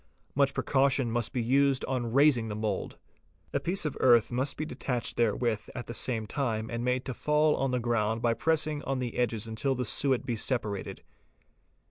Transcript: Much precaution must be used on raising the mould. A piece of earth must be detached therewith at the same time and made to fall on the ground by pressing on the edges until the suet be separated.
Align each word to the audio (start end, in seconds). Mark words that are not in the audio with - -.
Much 0.33 0.55
precaution 0.55 1.11
must 1.11 1.31
be 1.31 1.43
used 1.43 1.85
on 1.85 2.11
raising 2.11 2.47
the 2.47 2.55
mould. 2.55 2.97
A 3.53 3.59
piece 3.59 3.85
of 3.85 3.95
earth 3.99 4.31
must 4.31 4.57
be 4.57 4.65
detached 4.65 5.15
therewith 5.15 5.69
at 5.75 5.85
the 5.85 5.93
same 5.93 6.25
time 6.25 6.71
and 6.71 6.83
made 6.83 7.05
to 7.05 7.13
fall 7.13 7.55
on 7.55 7.69
the 7.69 7.79
ground 7.79 8.19
by 8.19 8.33
pressing 8.33 8.81
on 8.85 8.97
the 8.97 9.15
edges 9.15 9.45
until 9.47 9.75
the 9.75 9.85
suet 9.85 10.25
be 10.25 10.35
separated. 10.35 11.03